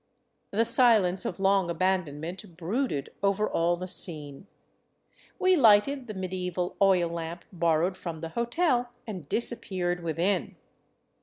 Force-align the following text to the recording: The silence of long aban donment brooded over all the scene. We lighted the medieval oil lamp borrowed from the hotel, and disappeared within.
The 0.49 0.65
silence 0.65 1.25
of 1.25 1.39
long 1.39 1.69
aban 1.69 2.05
donment 2.07 2.57
brooded 2.57 3.11
over 3.21 3.47
all 3.47 3.77
the 3.77 3.87
scene. 3.87 4.47
We 5.37 5.55
lighted 5.55 6.07
the 6.07 6.15
medieval 6.15 6.75
oil 6.81 7.07
lamp 7.07 7.45
borrowed 7.53 7.95
from 7.95 8.21
the 8.21 8.29
hotel, 8.29 8.89
and 9.05 9.29
disappeared 9.29 10.01
within. 10.01 10.55